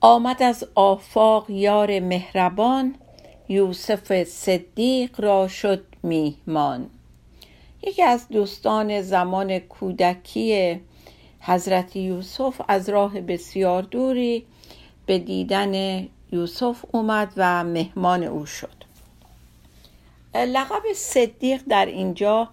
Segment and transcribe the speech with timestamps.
[0.00, 2.94] آمد از آفاق یار مهربان
[3.48, 6.90] یوسف صدیق را شد میهمان.
[7.82, 10.80] یکی از دوستان زمان کودکی
[11.40, 14.46] حضرت یوسف از راه بسیار دوری
[15.06, 18.76] به دیدن یوسف اومد و مهمان او شد.
[20.34, 22.48] لقب صدیق در اینجا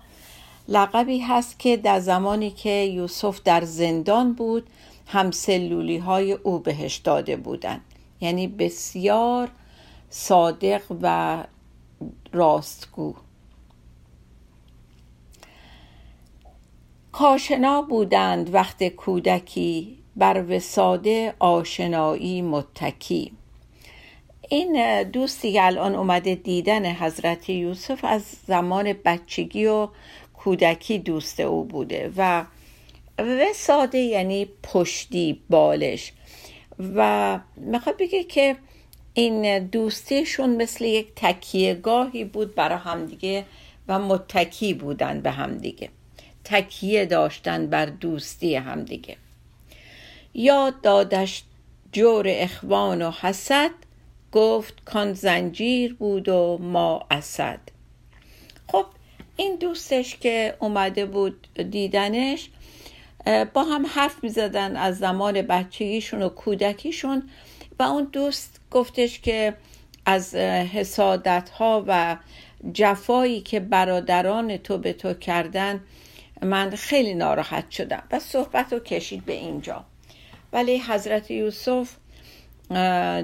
[0.67, 4.67] لقبی هست که در زمانی که یوسف در زندان بود
[5.07, 7.81] هم سلولی های او بهش داده بودند.
[8.21, 9.49] یعنی بسیار
[10.09, 11.38] صادق و
[12.33, 13.15] راستگو.
[17.14, 23.31] کاشنا بودند وقت کودکی بر وساده آشنایی متکی.
[24.50, 29.88] این دوستی که الان اومده دیدن حضرت یوسف از زمان بچگی و
[30.34, 32.45] کودکی دوست او بوده و
[33.19, 36.14] وساده یعنی پشتی بالش.
[36.95, 38.56] و می‌خواد بگه که
[39.14, 43.45] این دوستیشون مثل یک تکیه گاهی بود برای همدیگه
[43.88, 45.89] و متکی بودن به همدیگه.
[46.45, 49.17] تکیه داشتن بر دوستی همدیگه
[50.33, 51.44] یاد دادش
[51.91, 53.72] جور اخوان و حسد
[54.31, 57.59] گفت کان زنجیر بود و ما اسد.
[58.67, 58.85] خب
[59.35, 62.50] این دوستش که اومده بود دیدنش
[63.53, 67.29] با هم حرف می زدن از زمان بچگیشون و کودکیشون
[67.79, 69.53] و اون دوست گفتش که
[70.06, 72.17] از حسادت ها و
[72.73, 75.81] جفایی که برادران تو به تو کردن
[76.43, 79.85] من خیلی ناراحت شدم و صحبت رو کشید به اینجا.
[80.53, 81.95] ولی حضرت یوسف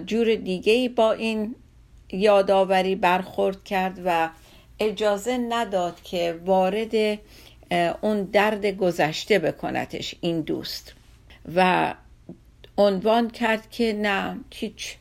[0.05, 1.55] جور دیگه با این
[2.11, 4.29] یادآوری برخورد کرد و
[4.79, 7.19] اجازه نداد که وارد
[8.01, 10.93] اون درد گذشته بکنتش این دوست.
[11.55, 11.93] و
[12.77, 14.95] عنوان کرد که نه هیچ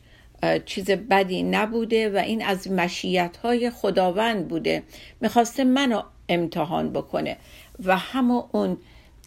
[0.65, 4.83] چیز بدی نبوده و این از مشیت های خداوند بوده.
[5.21, 7.37] می‌خواسته منو امتحان بکنه.
[7.85, 8.77] و همه اون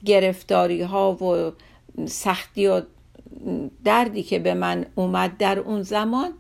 [0.05, 1.53] گرفتاری ها و
[2.07, 2.83] سختی و
[3.85, 6.33] دردی که به من اومد در اون زمان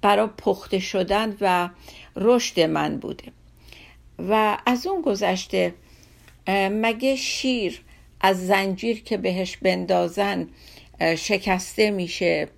[0.00, 1.68] برای پخته شدن و
[2.16, 3.24] رشد من بوده.
[4.18, 5.74] و از اون گذشته
[6.70, 7.82] مگه شیر
[8.20, 10.48] از زنجیر که بهش بندازن
[11.00, 12.48] شکسته میشه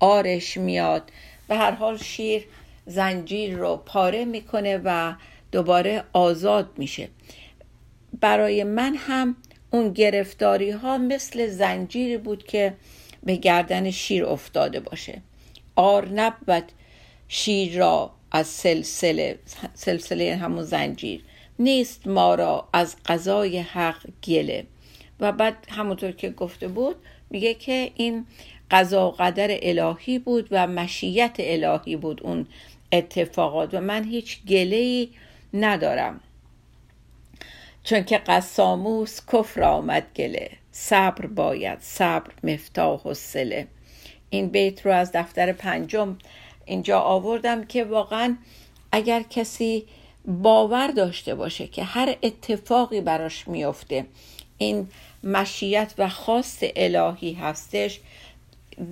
[0.00, 1.10] آرش میاد
[1.48, 2.46] به هر حال شیر
[2.86, 5.14] زنجیر رو پاره می‌کنه و
[5.52, 7.08] دوباره آزاد میشه.
[8.20, 9.36] برای من هم
[9.70, 12.74] اون گرفتاری ها مثل زنجیری بود که
[13.22, 15.22] به گردن شیر افتاده باشه.
[15.76, 16.72] آر نبود
[17.28, 19.38] شیر را از سلسله
[19.74, 21.24] سلسله همون زنجیر.
[21.58, 24.66] نیست ما را از قضای حق گله.
[25.20, 26.96] و بعد همونطور که گفته بود
[27.30, 28.26] میگه که این
[28.70, 32.46] قضا قدر الهی بود و مشیت الهی بود اون
[32.92, 33.74] اتفاقات.
[33.74, 35.08] و من هیچ گله
[35.54, 36.20] ندارم.
[37.84, 40.50] چون که قساموس کفر آمد گله.
[40.72, 43.66] صبر باید صبر مفتاح و سله
[44.30, 46.18] این بیت رو از دفتر پنجم
[46.64, 48.36] اینجا آوردم که واقعا
[48.92, 49.84] اگر کسی
[50.24, 54.06] باور داشته باشه که هر اتفاقی براش میفته
[54.58, 54.88] این
[55.24, 58.00] مشیت و خواست الهی هستش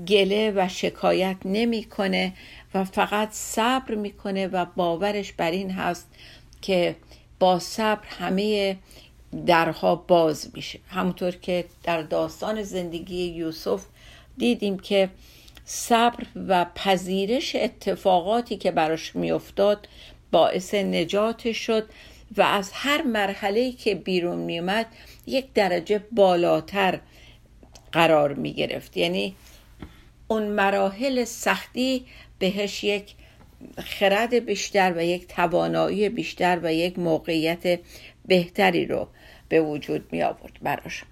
[0.06, 2.32] گله و شکایت نمی‌کنه
[2.74, 6.08] و فقط صبر می‌کنه و باورش بر این هست
[6.62, 6.96] که
[7.38, 8.76] با صبر همه
[9.46, 10.78] درها باز میشه.
[10.88, 13.84] همونطور که در داستان زندگی یوسف
[14.38, 15.10] دیدیم که
[15.64, 19.88] صبر و پذیرش اتفاقاتی که براش میافتاد
[20.32, 21.88] باعث نجات شد
[22.36, 24.86] و از هر مرحله که بیرون میومد
[25.26, 27.00] یک درجه بالاتر
[27.92, 29.34] قرار می گرفت یعنی
[30.28, 32.06] اون مراحل سختی
[32.38, 33.14] بهش یک
[33.84, 37.80] خرد بیشتر و یک توانایی بیشتر و یک موقعیت
[38.26, 39.08] بهتری رو
[39.48, 41.04] به وجود می آورد براش.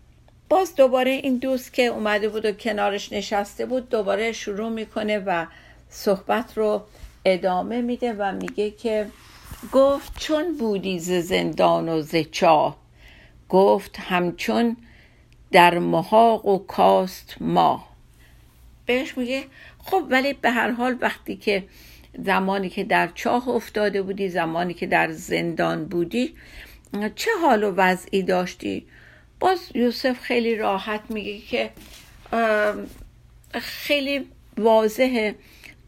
[0.49, 5.47] باز دوباره این دوست که اومده بود و کنارش نشسته بود دوباره شروع می‌کنه و
[5.89, 6.83] صحبت رو
[7.25, 9.07] ادامه میده و میگه که
[9.73, 12.77] گفت چون بودی ز زندان و ز چاه
[13.49, 14.77] گفت همچون
[15.53, 17.85] در محاق و کاست ما
[18.87, 19.45] بهش میگه
[19.79, 21.65] خب ولی به هر حال وقتی که
[22.25, 26.35] زمانی که در چاه افتاده بودی زمانی که در زندان بودی.
[27.15, 28.87] چه حال و وضعی داشتی؟
[29.41, 31.71] باز یوسف خیلی راحت میگه که
[33.53, 34.27] خیلی
[34.59, 35.35] واضحه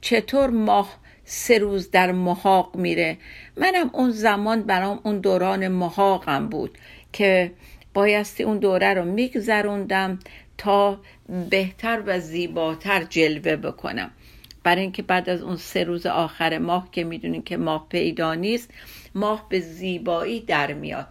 [0.01, 3.17] چطور ماه سه روز در محاق میره.
[3.57, 6.79] منم اون زمان برام اون دوران محاقم بود
[7.13, 7.53] که
[7.95, 10.19] بایستی اون دوره رو میگذروندم
[10.59, 11.01] تا
[11.51, 14.11] بهتر و زیباتر جلوه بکنم.
[14.69, 18.71] برای اینکه بعد از اون سه روز آخر ماه که می‌دونین که ماه پیدا نیست
[19.15, 21.07] ماه به زیبایی در میاد.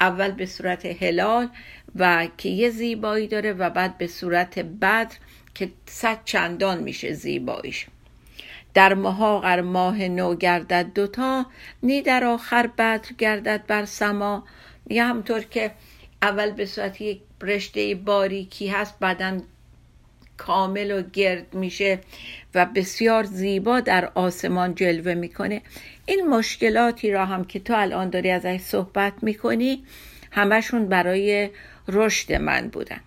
[0.00, 1.48] اول به صورت هلال
[1.96, 5.12] و که یه زیبایی داره و بعد به صورت بدر
[5.54, 7.86] که صد چندان میشه زیباییش.
[8.74, 11.46] در محاقر ماه نو گردد دوتا
[11.82, 14.44] نی در آخر بدر گردد بر سما.
[14.90, 15.70] یا همطور که
[16.22, 19.40] اول به صورت یک رشته باریکی هست بعدا
[20.36, 22.00] کامل و گرد میشه.
[22.54, 25.62] و بسیار زیبا در آسمان جلوه می‌کنه.
[26.06, 29.84] این مشکلاتی را هم که تو الان داری ازش صحبت می‌کنی
[30.30, 31.50] همشون برای
[31.88, 33.00] رشد من بودن.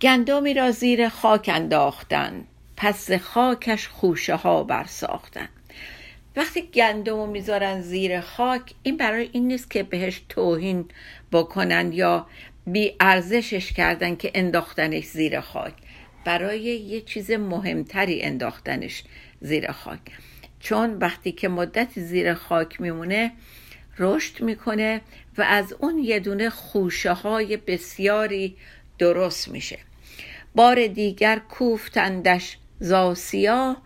[0.00, 2.44] گندمی را زیر خاک انداختن
[2.76, 5.48] پس خاکش خوشه ها برساختن.
[6.36, 10.84] وقتی گندم رو می‌ذارن زیر خاک این برای این نیست که بهش توهین
[11.32, 12.26] بکنن یا
[12.66, 15.72] بی ارزشش کردن که انداختنش زیر خاک.
[16.24, 19.04] برای یه چیز مهمتری انداختنش
[19.40, 20.00] زیر خاک.
[20.60, 23.32] چون وقتی که مدت زیر خاک میمونه
[23.98, 25.00] رشد می‌کنه
[25.38, 28.56] و از اون یه دونه خوشه های بسیاری
[28.98, 29.78] درست میشه.
[30.54, 33.76] بار دیگر کوفتندش زاسیا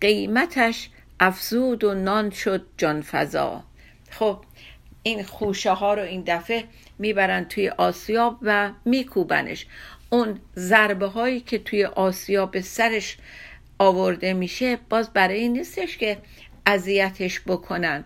[0.00, 0.90] قیمتش
[1.20, 3.64] افزود و نان شد جان فضا
[4.10, 4.38] خب
[5.02, 6.64] این خوشه ها رو این دفعه
[6.98, 9.66] می‌برن توی آسیاب و میکوبنش.
[10.12, 13.16] اون ضربه هایی که توی آسیا به سرش
[13.78, 16.18] آورده میشه باز برای این نیستش که
[16.66, 18.04] اذیتش بکنن.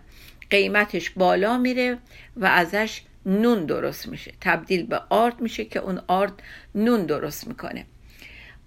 [0.49, 1.97] قیمتش بالا میره
[2.37, 4.33] و ازش نون درست میشه.
[4.41, 6.43] تبدیل به آرد میشه که اون آرد
[6.75, 7.85] نون درست می‌کنه.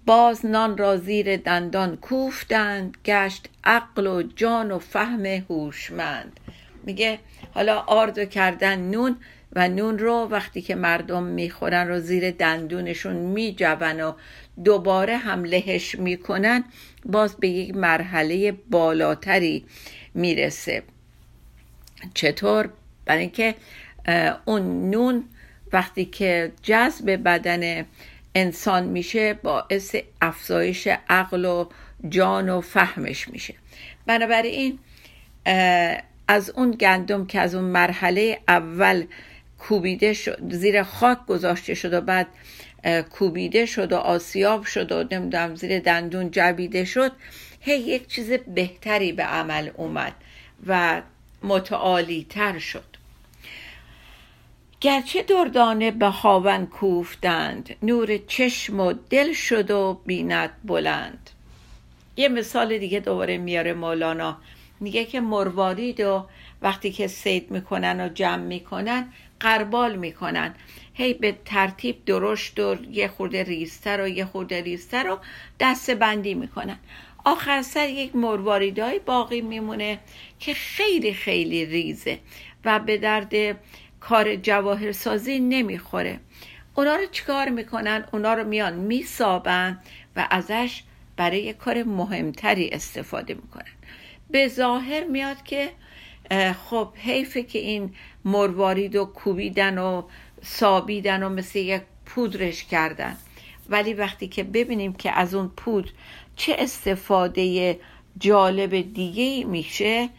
[0.05, 6.39] باز نان را زیر دندان کوفتند گشت عقل و جان و فهم هوشمند.
[6.83, 7.19] میگه
[7.53, 9.17] حالا آردو کردن نون
[9.53, 14.13] و نون رو وقتی که مردم می‌خورن رو زیر دندونشون میجون و
[14.63, 16.63] دوباره هم لهش می‌کنن
[17.05, 19.65] باز به یک مرحله بالاتری
[20.13, 20.83] می‌رسه
[22.13, 22.69] چطور؟
[23.05, 23.55] برای اینکه
[24.45, 25.23] اون نون
[25.73, 27.85] وقتی که جذب بدن
[28.35, 31.65] انسان میشه باعث افزایش عقل و
[32.09, 33.53] جان و فهمش میشه
[34.05, 34.79] بنابراین
[36.27, 39.05] از اون گندم که از اون مرحله اول
[39.61, 42.27] کوبیده شد زیر خاک گذاشته شد و بعد
[43.11, 47.11] کوبیده شد و آسیاب شد و نمی‌دونم زیر دندون جبیده شد.
[47.59, 50.13] هی یک چیز بهتری به عمل اومد
[50.67, 51.01] و
[51.43, 52.83] متعالی تر شد.
[54.81, 61.29] گرچه دردانه به هاون کوفتند نور چشم و دل شد و بیند بلند.
[62.17, 64.37] یه مثال دیگه دوباره میاره مولانا.
[64.79, 66.25] میگه که مروارید و
[66.61, 70.55] وقتی که سید می‌کنن و جمع می‌کنن قربال می‌کنن.
[70.93, 75.19] هی به ترتیب درشت و یه خورده ریستر و یه خورده ریستر رو
[75.59, 76.79] دست بندی می‌کنن.
[77.25, 79.99] آخر سر یک مرواریدای باقی میمونه
[80.39, 82.19] که خیلی خیلی ریزه
[82.65, 83.33] و به درد
[83.99, 86.19] کار جواهرسازی نمی‌خوره.
[86.75, 89.79] اونا رو چیکار می‌کنن؟ اونا رو میان میسابن
[90.15, 90.83] و ازش
[91.17, 93.71] برای کار مهمتری استفاده می‌کنن.
[94.29, 95.69] به ظاهر میاد که
[96.69, 97.93] خب حیفه که این
[98.25, 100.03] مروارید و کوبیدن و
[100.41, 103.17] سابیدن و مثل یک پودرش کردن.
[103.69, 105.91] ولی وقتی که ببینیم که از اون پود
[106.35, 107.79] چه استفاده
[108.19, 110.09] جالب دیگه میشه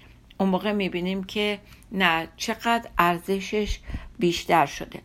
[0.41, 1.59] اون موقع می‌بینیم که
[1.93, 3.79] نه چقدر ارزشش
[4.19, 5.01] بیشتر شده.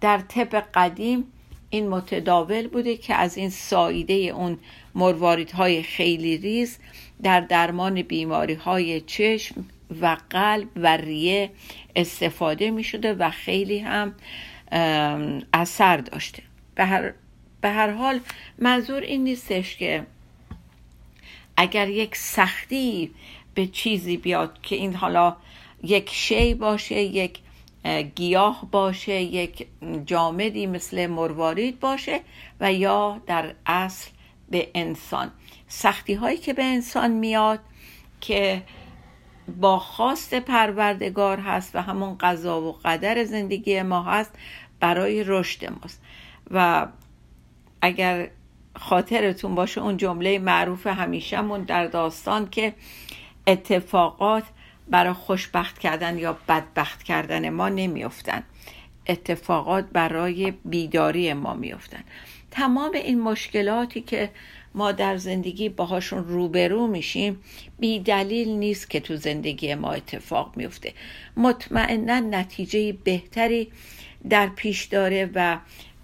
[0.00, 1.24] در طب قدیم
[1.70, 4.58] این متداول بوده که از این سایده اون
[4.94, 6.78] مرواریدهای خیلی ریز
[7.22, 9.64] در درمان بیماری های چشم
[10.00, 11.50] و قلب و ریه
[11.96, 14.14] استفاده می شده و خیلی هم
[15.52, 16.42] اثر داشته.
[16.74, 17.12] به هر,
[17.60, 18.20] به هر حال
[18.58, 20.06] منظور این نیستش که
[21.56, 23.10] اگر یک سختی
[23.54, 25.36] به چیزی بیاد که این حالا
[25.82, 27.38] یک شی باشه یک
[28.14, 29.66] گیاه باشه یک
[30.06, 32.20] جامدی مثل مروارید باشه
[32.60, 34.10] و یا در اصل
[34.50, 35.30] به انسان.
[35.68, 37.60] سختی هایی که به انسان میاد
[38.20, 38.62] که
[39.48, 44.32] با خواست پروردگار هست و همون قضا و قدر زندگی ما هست
[44.80, 46.02] برای رشد ماست.
[46.50, 46.86] و
[47.80, 48.30] اگر
[48.76, 52.74] خاطرتون باشه اون جمله معروف همیشهمون در داستان که
[53.46, 54.44] اتفاقات
[54.88, 58.42] برای خوشبخت کردن یا بدبخت کردن ما نمیافتن.
[59.06, 62.04] اتفاقات برای بیداری ما میافتن.
[62.50, 64.30] تمام این مشکلاتی که
[64.74, 67.40] ما در زندگی باهاشون روبرو میشیم
[67.78, 70.92] بی دلیل نیست که تو زندگی ما اتفاق میفته.
[71.36, 73.68] مطمئنا نتیجه بهتری
[74.30, 75.58] در پیش داره و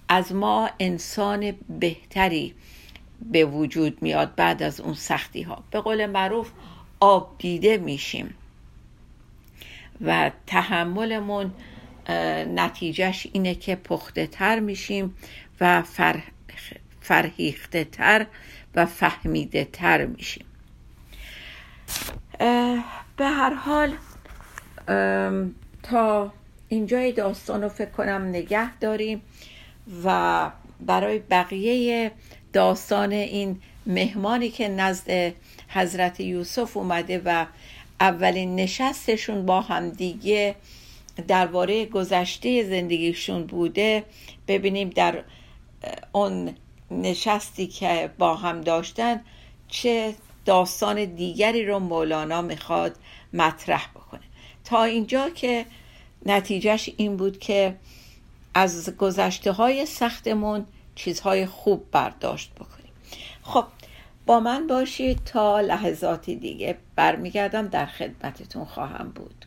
[0.09, 2.55] از ما انسان بهتری
[3.33, 6.51] به وجود میاد بعد از اون سختی ها به قول معروف
[7.01, 8.35] آب دیده میشیم
[10.01, 11.53] و تحملمون
[12.55, 15.17] نتیجهش اینه که پخته تر میشیم
[15.61, 15.83] و
[17.01, 18.27] فرهیخته تر
[18.75, 20.45] و فهمیده تر میشیم.
[23.17, 23.93] به هر حال
[25.83, 26.33] تا
[26.69, 29.23] اینجای داستان رو فکر کنم نگه داریم
[30.05, 30.51] و
[30.81, 32.13] برای بقیه
[32.53, 35.33] داستان این مهمانی که نزد
[35.69, 37.47] حضرت یوسف اومده و
[38.01, 40.55] اولین نشستشون با هم دیگه
[41.29, 44.05] درباره گذشته زندگیشون بوده
[44.49, 45.25] ببینیم در
[46.13, 46.55] اون
[47.03, 49.21] نشستی که با هم داشتن
[49.69, 52.97] چه داستان دیگری رو مولانا می‌خواد
[53.33, 54.21] مطرح بکنه.
[54.65, 55.67] تا اینجا که
[56.27, 57.77] نتیجهش این بود که
[58.55, 62.93] از گذشته های سختمون چیزهای خوب برداشت بکنیم.
[63.43, 63.65] خب
[64.27, 66.79] با من باشید تا لحظاتی دیگه.
[66.97, 69.44] برمیگردم در خدمتتون خواهم بود.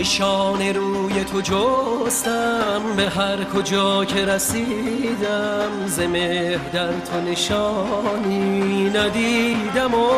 [0.00, 10.08] نشان روی تو جستم به هر کجا که رسیدم زمه در تو نشانی ندیدم و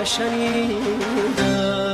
[0.00, 1.85] نشنیدم.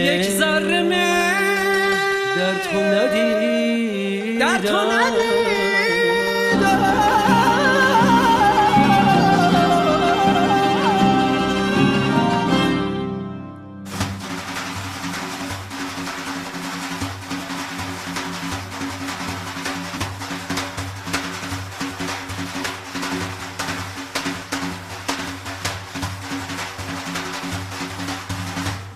[0.00, 0.82] یک ذره
[2.36, 5.50] در تو ندید در تو ندید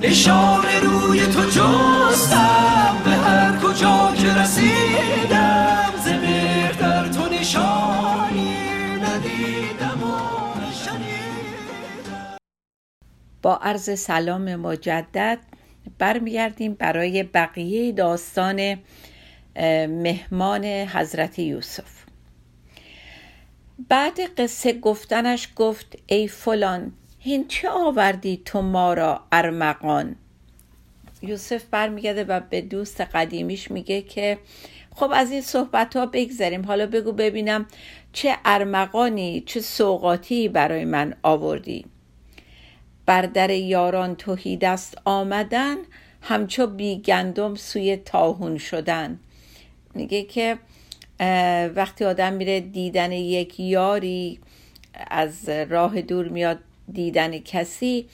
[0.00, 6.09] نشان روی تو جستم به هر کجا که رسیدم ز
[6.78, 8.57] در تو نشانی
[9.02, 10.35] ندیدم و
[13.43, 15.38] با عرض سلام مجدد
[15.99, 18.78] برمیگردیم برای بقیه داستان
[19.87, 22.04] مهمان حضرت یوسف.
[23.88, 30.16] بعد قصه گفتنش گفت ای فلان هین چه آوردی تو ما را ارمغان؟
[31.28, 34.38] یوسف برمیگرده و به دوست قدیمیش میگه که
[34.95, 36.64] خب از این صحبت ها بگذریم.
[36.64, 37.66] حالا بگو ببینم
[38.12, 41.85] چه ارمغانی چه سوقاتی برای من آوردی.
[43.07, 45.76] بر در یاران توهی دست آمدن
[46.23, 49.19] همچو بی گندم سوی تاهون شدن.
[49.95, 50.59] میگه که
[51.75, 54.38] وقتی آدم میره دیدن یک یاری
[55.11, 56.59] از راه دور میاد
[56.93, 58.07] دیدن کسی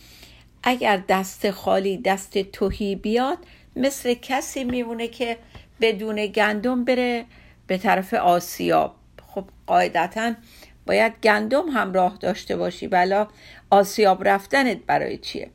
[0.62, 3.38] اگر دست خالی دست توهی بیاد
[3.76, 5.38] مثل کسی میمونه که
[5.81, 7.25] بدون گندم بره
[7.67, 8.95] به طرف آسیاب.
[9.26, 10.35] خب قاعدتا
[10.87, 13.29] باید گندم همراه داشته باشی بلا
[13.71, 15.50] آسیاب رفتنت برای چیه؟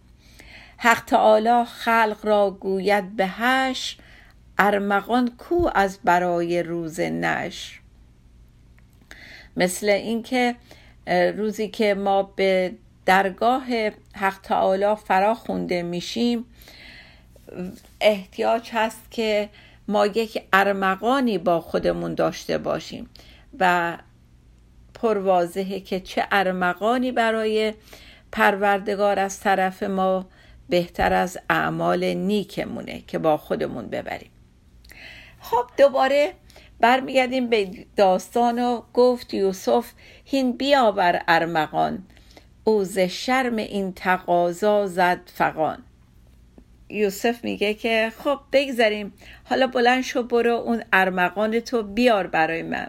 [0.77, 3.97] حق تعالی خلق را گوید به هش
[4.57, 7.79] ارمغان کو از برای روز نش
[9.57, 10.55] مثل اینکه
[11.37, 12.71] روزی که ما به
[13.05, 13.65] درگاه
[14.15, 16.45] حق تعالی فرا خونده میشیم.
[18.01, 19.49] احتیاج هست که
[19.87, 23.09] ما یک ارمغانی با خودمون داشته باشیم
[23.59, 23.97] و
[24.93, 27.73] پروازهه که چه ارمغانی برای
[28.31, 30.25] پروردگار از طرف ما
[30.69, 34.31] بهتر از اعمال نیکمونه که با خودمون ببریم.
[35.39, 36.33] خب دوباره
[36.79, 39.91] برمیگردیم به داستان و گفت یوسف
[40.25, 42.03] هین بیاور ارمغان.
[42.67, 45.83] او ز شرم این تقاضا زد فقان
[46.89, 52.87] یوسف میگه که خب بگذاریم حالا بلند شو برو اون ارمغان تو بیار برای من.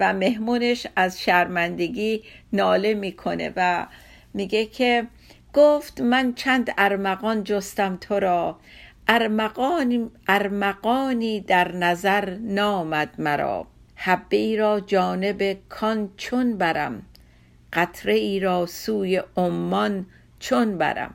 [0.00, 3.86] و مهمونش از شرمندگی ناله می‌کنه و
[4.34, 5.06] میگه که
[5.54, 8.58] گفت من چند ارمغان جستم تو را.
[9.08, 13.66] ارمغانی, ارمغانی در نظر نامد مرا.
[13.94, 17.02] حبه ای را جانب کان چون برم.
[17.72, 20.06] قطره ای را سوی عمان
[20.40, 21.14] چون برم.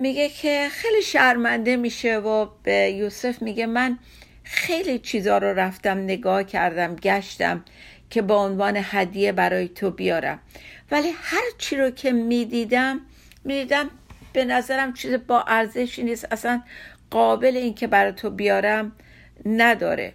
[0.00, 3.98] میگه که خیلی شرمنده میشه و به یوسف میگه من
[4.44, 7.64] خیلی چیزا رو رفتم نگاه کردم گشتم
[8.10, 10.38] که با عنوان هدیه برای تو بیارم.
[10.90, 13.00] ولی هر چی رو که می‌دیدم
[13.44, 13.90] می‌دیدم
[14.32, 16.26] به نظرم چیز با ارزشی نیست.
[16.30, 16.62] اصلا
[17.10, 18.92] قابل این که برای تو بیارم
[19.46, 20.12] نداره.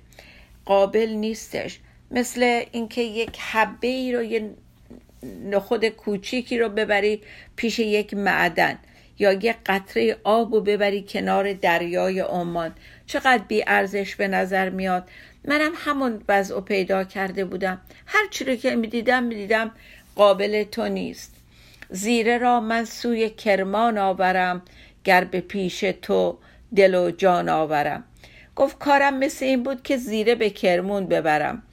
[0.65, 1.79] قابل نیستش.
[2.11, 4.53] مثل اینکه یک حبه ای رو یه
[5.45, 7.21] نخود کوچیکی رو ببری
[7.55, 8.77] پیش یک معدن
[9.19, 12.75] یا یک قطره آب رو ببری کنار دریای عمان.
[13.07, 15.09] چقدر بی ارزش به نظر میاد.
[15.45, 17.81] منم همون وضع پیدا کرده بودم.
[18.05, 19.71] هر چی رو که می‌دیدم می‌دیدم
[20.15, 21.35] قابل تو نیست.
[21.89, 24.61] زیره را من سوی کرمان آورم
[25.03, 26.37] گر به پیش تو
[26.75, 28.03] دل و جان آورم.
[28.55, 31.63] گفت کارم مثل این بود که زیره به کرمون ببرم.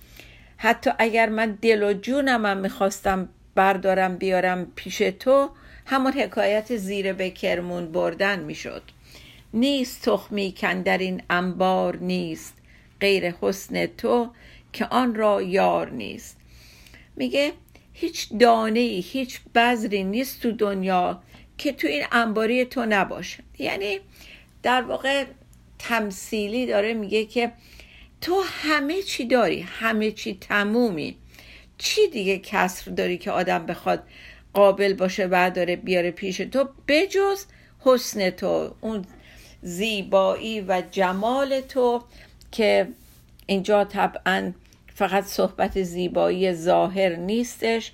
[0.56, 5.50] حتی اگر من دل و جونم هم می‌خواستم بردارم بیارم پیش تو
[5.86, 8.82] همون حکایت زیر به کرمون بردن می‌شد.
[9.54, 12.54] نیست تخمی کن در این انبار نیست
[13.00, 14.30] غیر حسن تو
[14.72, 16.36] که آن را یار نیست.
[17.16, 17.52] میگه
[17.92, 21.22] هیچ دانه ای هیچ بذری نیست تو دنیا
[21.58, 23.42] که تو این انباری تو نباشه.
[23.58, 24.00] یعنی
[24.62, 25.24] در واقع
[25.78, 27.52] تمثیلی داره میگه که
[28.20, 31.16] تو همه چی داری همه چی تمومی.
[31.82, 34.02] چی دیگه کسر داری که آدم بخواد
[34.54, 37.44] قابل باشه داره بیاره پیش تو؟ بجز
[37.80, 39.04] حسن تو اون
[39.62, 42.02] زیبایی و جمال تو
[42.52, 42.88] که
[43.46, 44.52] اینجا طبعا
[44.94, 47.92] فقط صحبت زیبایی ظاهر نیستش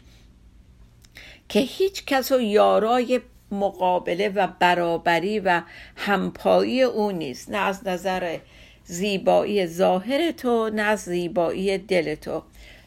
[1.48, 3.20] که هیچ کس و یارای
[3.50, 5.62] مقابله و برابری و
[5.96, 7.50] همپایی او نیست.
[7.50, 8.38] نه از نظر
[8.84, 12.42] زیبایی ظاهر تو نه از زیبایی دل تو.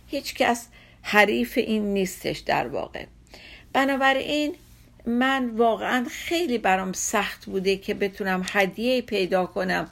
[0.08, 0.68] هیچ کس
[1.02, 3.06] حریف این نیستش در واقع.
[3.74, 4.56] بنابراین
[5.06, 9.90] من واقعا خیلی برام سخت بوده که بتونم هدیه پیدا کنم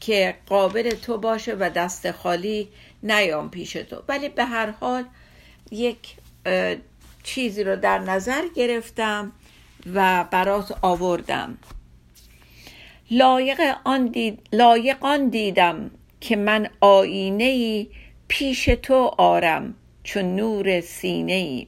[0.00, 2.68] که قابل تو باشه و دست خالی
[3.02, 4.02] نیام پیش تو.
[4.08, 5.04] ولی به هر حال
[5.70, 5.98] یک
[7.22, 9.32] چیزی رو در نظر گرفتم
[9.94, 11.58] و برات آوردم.
[13.10, 15.90] لایق آن, دید، لایق آن دیدم
[16.20, 17.86] که من آینه
[18.28, 19.74] پیش تو آرم.
[20.06, 21.66] چون نور سینه ای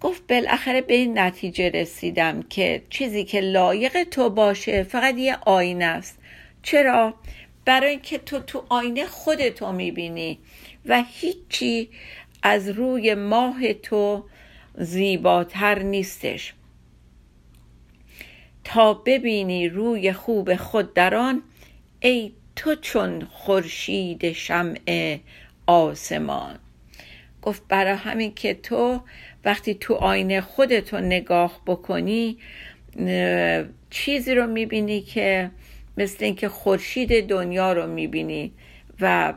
[0.00, 5.84] گفت بالاخره به این نتیجه رسیدم که چیزی که لایق تو باشه فقط یه آینه
[5.84, 6.18] است.
[6.62, 7.14] چرا؟
[7.64, 10.38] برای اینکه تو تو آینه خودتو می‌بینی
[10.86, 11.88] و هیچی
[12.42, 14.24] از روی ماه تو
[14.74, 16.54] زیباتر نیستش.
[18.64, 21.42] تا ببینی روی خوب خود در آن
[22.00, 25.18] ای تو چون خورشید شمع
[25.66, 26.58] آسمان.
[27.42, 29.00] گفت برای همین که تو
[29.44, 32.38] وقتی تو آینه خودتو نگاه بکنی
[33.90, 35.50] چیزی رو می‌بینی که
[35.96, 38.52] مثل اینکه خورشید دنیا رو می‌بینی
[39.00, 39.34] و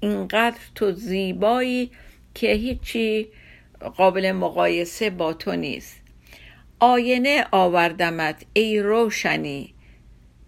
[0.00, 1.90] اینقدر تو زیبایی
[2.34, 3.28] که هیچی
[3.96, 6.00] قابل مقایسه با تو نیست.
[6.80, 9.74] آینه آوردمت ای روشنی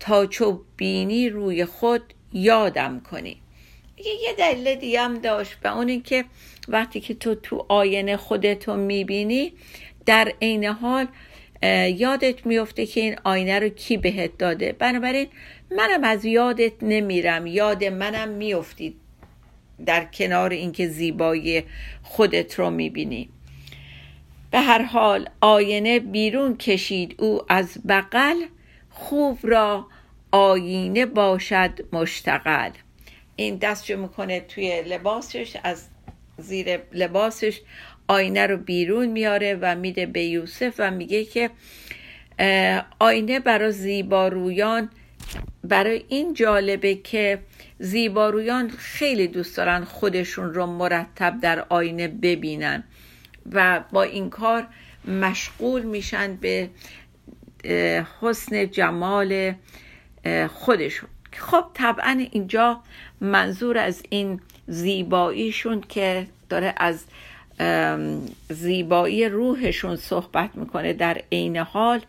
[0.00, 3.36] تا چو بینی روی خود یادم کنی.
[4.04, 6.24] یه دلیل دیگه هم داشت و اون اینکه
[6.68, 9.52] وقتی که تو تو آینه خودتو می‌بینی
[10.06, 11.06] در عین حال
[11.88, 14.72] یادت میفته که این آینه رو کی بهت داده.
[14.72, 15.26] بنابراین
[15.70, 17.46] منم از یادت نمیرم.
[17.46, 18.96] یاد منم میفتید
[19.86, 21.64] در کنار اینکه زیبایی
[22.02, 23.28] خودت رو می‌بینی.
[24.50, 27.14] به هر حال آینه بیرون کشید.
[27.18, 28.36] او از بغل
[28.90, 29.86] خوب را
[30.30, 32.70] آینه باشد مشتقل
[33.38, 35.88] این دستشو می‌کنه توی لباسش از
[36.38, 37.60] زیر لباسش
[38.08, 41.50] آینه رو بیرون میاره و میده به یوسف و میگه که
[42.98, 44.90] آینه برای زیبارویان
[45.64, 47.38] برای این جالبه که
[47.78, 52.84] زیبارویان خیلی دوست دارن خودشون رو مرتب در آینه ببینن
[53.52, 54.66] و با این کار
[55.08, 56.70] مشغول میشن به
[58.20, 59.54] حسن جمال
[60.48, 61.08] خودشون.
[61.32, 62.82] خب طبعا اینجا
[63.20, 67.04] منظور از این زیباییشون که داره از
[68.50, 72.00] زیبایی روحشون صحبت می‌کنه در عین حال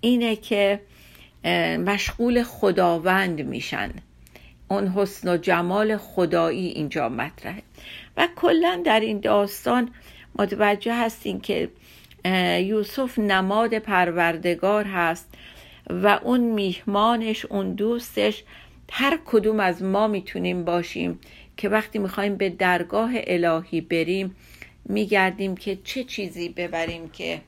[0.00, 0.80] اینه که
[1.86, 3.90] مشغول خداوند میشن.
[4.68, 7.62] اون حسن و جمال خدایی اینجا مطرحه.
[8.16, 9.90] و کلا در این داستان
[10.38, 11.68] متوجه هستین که
[12.60, 15.28] یوسف نماد پروردگار هست
[15.90, 18.44] و اون میهمانش اون دوستش
[18.90, 21.20] هر کدوم از ما می‌تونیم باشیم
[21.56, 24.36] که وقتی می‌خوایم به درگاه الهی بریم
[24.84, 27.40] میگردیم که چه چیزی ببریم که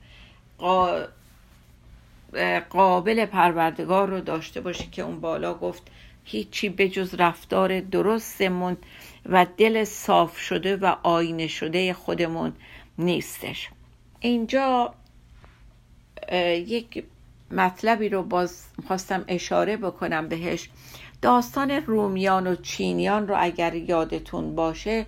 [2.70, 5.82] قابل پروردگار رو داشته باشه که اون بالا گفت
[6.24, 8.76] هیچی به جز رفتار درستمون
[9.26, 12.52] و دل صاف شده و آینه شده خودمون
[12.98, 13.68] نیستش.
[14.20, 14.94] اینجا
[16.66, 17.04] یک
[17.50, 20.68] مطلبی رو باز خواستم اشاره بکنم بهش.
[21.22, 25.06] داستان رومیان و چینیان رو اگر یادتون باشه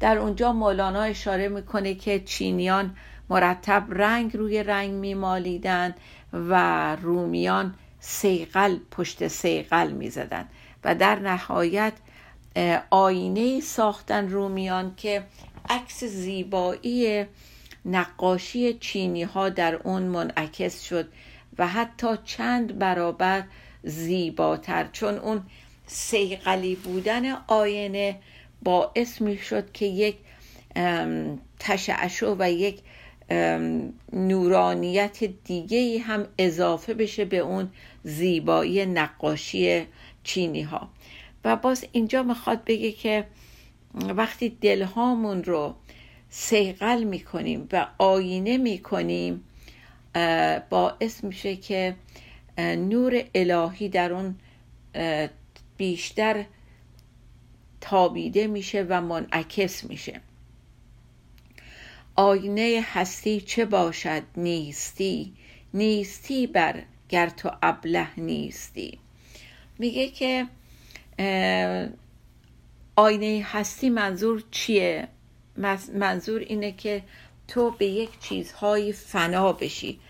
[0.00, 2.96] در اونجا مولانا اشاره می‌کنه که چینیان
[3.30, 5.94] مرتب رنگ روی رنگ میمالیدن
[6.32, 10.48] و رومیان سیقل پشت سیقل می‌زدن
[10.84, 11.92] و در نهایت
[12.90, 15.24] آینه ساختن رومیان که
[15.68, 17.24] عکس زیبایی
[17.84, 21.08] نقاشی چینی ها در اون منعکس شد
[21.58, 23.44] و حتی چند برابر
[23.82, 25.42] زیباتر چون اون
[25.86, 28.18] سیقلی بودن آینه
[28.62, 30.16] باعث می شد که یک
[31.58, 32.80] تشعشع و یک
[34.12, 37.70] نورانیت دیگه هم اضافه بشه به اون
[38.04, 39.86] زیبایی نقاشی
[40.24, 40.88] چینی ها
[41.44, 43.24] و باز اینجا می‌خواد بگه که
[43.94, 45.74] وقتی دلهامون رو
[46.30, 49.44] سیقل می‌کنیم و آینه می‌کنیم
[50.70, 51.94] باعث میشه که
[52.58, 54.34] نور الهی در اون
[55.76, 56.44] بیشتر
[57.80, 60.20] تابیده میشه و منعکس میشه.
[62.16, 65.32] آینه هستی چه باشد نیستی؟
[65.74, 68.98] نیستی بر گر تو ابله نیستی.
[69.78, 70.46] میگه که
[72.96, 75.08] آینه هستی منظور چیه؟
[75.94, 77.02] منظور اینه که
[77.48, 80.00] تو به یک چیزهایی فنا بشی.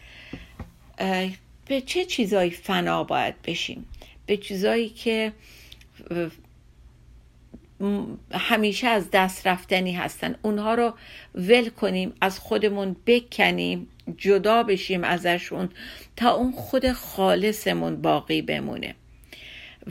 [1.68, 3.86] به چه چیزهایی فنا باید بشیم؟
[4.26, 5.32] به چیزهایی که
[8.32, 10.34] همیشه از دست رفتنی هستن.
[10.42, 10.94] اونها رو
[11.34, 15.68] ول کنیم از خودمون بکنیم جدا بشیم ازشون
[16.16, 18.94] تا اون خود خالصمون باقی بمونه.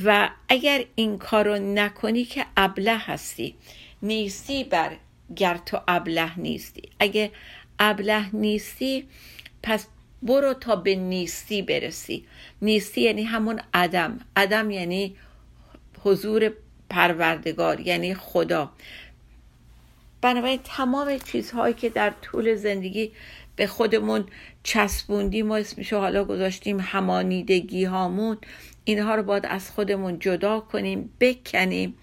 [0.06, 3.56] و اگر این کارو نکنی که ابله هستی.
[4.02, 4.98] نیستی بر
[5.36, 6.82] گر تو ابله نیستی.
[7.00, 7.32] اگه
[7.80, 9.08] ابله نیستی
[9.64, 9.88] پس
[10.24, 12.26] برو تا به نیستی برسی.
[12.62, 14.20] نیستی یعنی همون عدم.
[14.36, 15.16] عدم یعنی
[16.04, 16.54] حضور
[16.90, 18.72] پروردگار یعنی خدا.
[20.22, 23.12] بنابراین تمام چیزهایی که در طول زندگی
[23.56, 24.26] به خودمون
[24.64, 28.38] چسبوندیم و اسمشو حالا گذاشتیم همانیدگی هامون
[28.84, 31.96] اینها رو باید از خودمون جدا کنیم بکنیم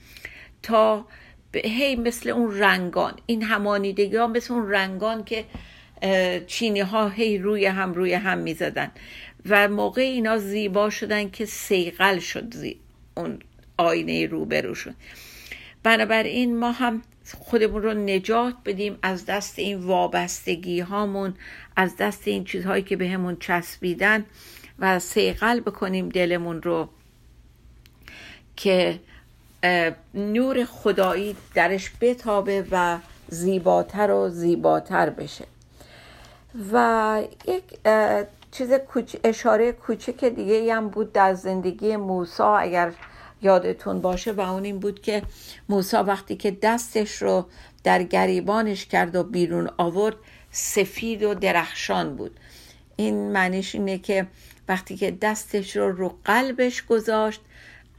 [0.63, 1.07] تا
[1.55, 3.15] هی مثل اون رنگان.
[3.27, 5.45] این همانیدگی ها مثل اون رنگان که
[6.47, 8.91] چینی ها هی روی هم روی هم می زدن
[9.49, 12.77] و موقع اینا زیبا شدن که سیقل شد زی...
[13.15, 13.39] اون
[13.77, 14.95] آینه روبروشون.
[15.83, 17.03] بنابراین ما هم
[17.39, 21.35] خودمون رو نجات بدیم از دست این وابستگی هامون
[21.77, 24.25] از دست این چیزهایی که به همون چسبیدن
[24.79, 26.89] و سیقل بکنیم دلمون رو
[28.57, 29.01] که
[30.15, 35.45] نور خدایی درش بتابه و زیباتر و زیباتر بشه.
[36.73, 37.65] و یک
[38.51, 38.73] چیز
[39.25, 42.93] اشاره کوچک دیگه هم بود در زندگی موسا اگر
[43.43, 44.33] یادتون باشه.
[44.33, 45.23] و اون این بود که
[45.69, 47.47] موسا وقتی که دستش رو
[47.85, 50.17] در گریبانش کرد و بیرون آورد
[50.51, 52.41] سفید و درخشان بود.
[52.97, 54.27] این معنیش اینه که
[54.69, 57.41] وقتی که دستش رو رو قلبش گذاشت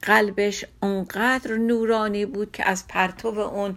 [0.01, 3.75] قلبش اونقدر نورانی بود که از پرتو اون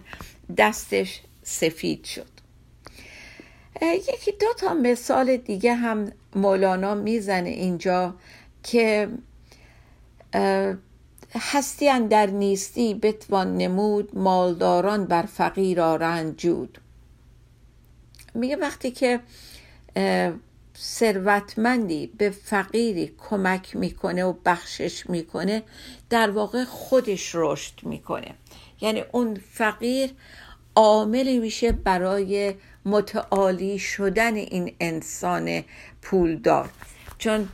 [0.57, 2.38] دستش سفید شد.
[3.81, 8.15] یکی دو تا مثال دیگه هم مولانا می‌زنه اینجا
[8.63, 9.09] که
[11.35, 16.77] هستی در نیستی بتوان نمود مالداران بر فقیر رنجود
[18.33, 19.19] میگه وقتی که
[20.77, 25.63] ثروتمندی به فقیری کمک می‌کنه و بخشش می‌کنه
[26.09, 28.35] در واقع خودش رشد می‌کنه.
[28.81, 30.09] یعنی اون فقیر
[30.75, 32.55] عاملی میشه برای
[32.89, 35.63] متعالی شدن این انسان
[36.01, 36.69] پولدار
[37.17, 37.49] چون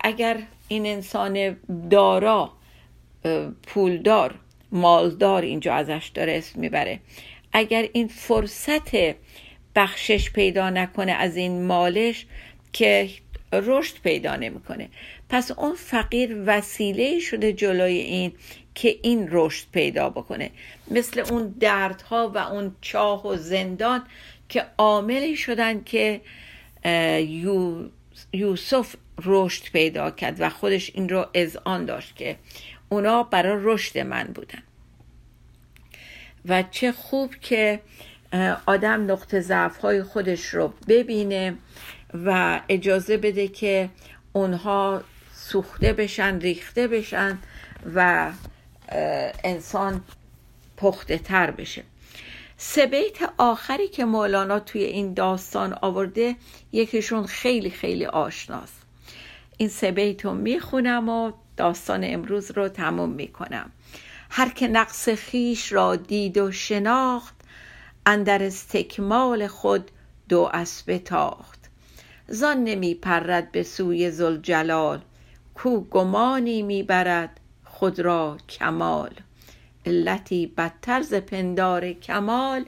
[0.00, 0.38] اگر
[0.68, 1.56] این انسان
[1.90, 2.52] دارا
[3.66, 4.34] پولدار
[4.72, 7.00] مالدار اینجا ازش داره اسم می‌بره.
[7.52, 9.14] اگر این فرصت
[9.74, 12.26] بخشش پیدا نکنه از این مالش
[12.72, 13.10] که
[13.52, 14.88] رشد پیدا نمی‌کنه.
[15.28, 18.32] پس اون فقیر وسیله شده جلوی این
[18.74, 20.50] که این رشد پیدا بکنه.
[20.90, 24.02] مثل اون دردها و اون چاه و زندان
[24.52, 26.20] که عاملی شدن که
[28.32, 32.36] یوسف رشد پیدا کرد و خودش این رو اذعان داشت که
[32.88, 34.62] اونا برای رشد من بودن.
[36.44, 37.80] و چه خوب که
[38.66, 41.54] آدم نقطه ضعف های خودش رو ببینه
[42.14, 43.90] و اجازه بده که
[44.32, 45.02] اونها
[45.34, 47.38] سوخته بشن ریخته بشن
[47.94, 48.30] و
[49.44, 50.04] انسان
[50.76, 51.82] پخته تر بشه.
[52.64, 56.36] سه بیت آخری که مولانا توی این داستان آورده
[56.72, 58.82] یکیشون خیلی خیلی آشناست.
[59.56, 63.72] این سه بیت رو می‌خونم و داستان امروز رو تموم می‌کنم.
[64.30, 67.34] هر که نقص خیش را دید و شناخت
[68.06, 69.90] اندر استکمال خود
[70.28, 71.60] دو اسب تاخت.
[72.28, 75.00] زان نمی پرد به سوی زلجلال
[75.54, 79.10] کو گمانی می‌برد خود را کمال.
[79.86, 82.64] علتی بدتر ز پندار کمال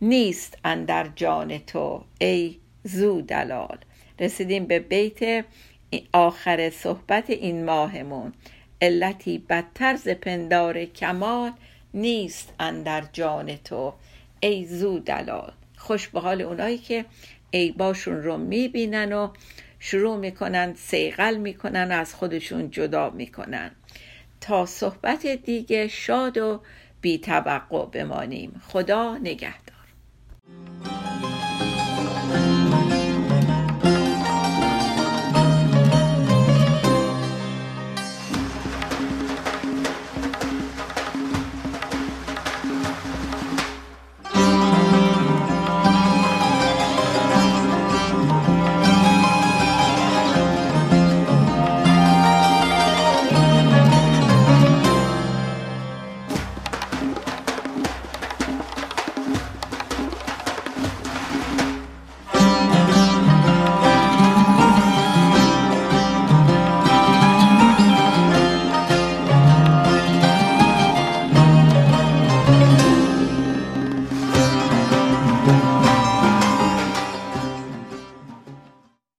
[0.00, 3.78] نیست اندر جان تو ای زو دلال
[4.20, 5.44] رسیدیم به بیت
[6.12, 8.32] آخر صحبت این ماهمون.
[8.82, 11.52] علتی بدتر ز پندار کمال
[11.94, 13.94] نیست اندر جان تو
[14.40, 17.04] ای زو دلال خوش به حال اونایی که
[17.50, 19.28] ای باشون رو می‌بینن و
[19.78, 23.70] شروع می‌کنن سیغل می‌کنن و از خودشون جدا می‌کنن.
[24.40, 26.60] تا صحبت دیگه شاد و
[27.00, 27.18] بی
[27.92, 28.60] بمانیم.
[28.68, 29.75] خدا نگهدار.